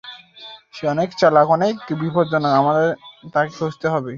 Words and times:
সে 0.73 0.83
অনেক 0.87 1.09
চালাক 1.19 1.45
এবং 1.45 1.53
অনেক 1.53 1.75
বিপজ্জনক, 2.01 2.51
আমাদের 2.61 2.87
তাকে 3.33 3.51
খুঁজতেই 3.57 3.91
হবে। 3.93 4.09